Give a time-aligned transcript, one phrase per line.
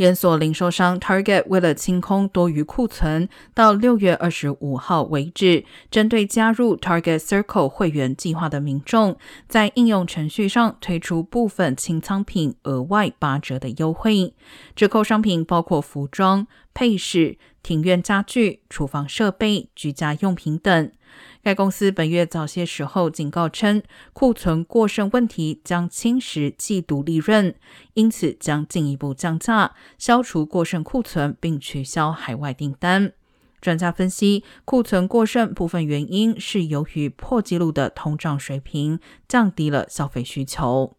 [0.00, 14.32] 连锁零售商 Target 为了清空多余库存，到六月二十五号为止，针对加入 Target Circle 会员计划的民众，在应用程序上推出部分清仓品额外八折的优惠。
[14.74, 20.92] 折扣商品包括服装、配饰、庭院家具、厨房设备、居家用品等。
[21.42, 23.82] 该公司本月早些时候警告称，
[24.12, 27.54] 库存过剩问题将侵蚀季度利润，
[27.94, 33.12] 因此将进一步降价，消除过剩库存，并取消海外订单。
[33.60, 40.96] 专家分析，库存过剩部分原因是由于破纪录的通胀水平降低了消费需求。